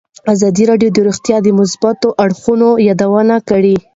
ازادي 0.33 0.63
راډیو 0.71 0.89
د 0.93 0.97
روغتیا 1.07 1.37
د 1.43 1.47
مثبتو 1.59 2.09
اړخونو 2.23 2.69
یادونه 2.87 3.35
کړې. 3.49 3.75